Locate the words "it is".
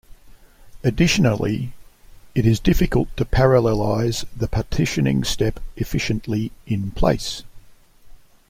2.33-2.59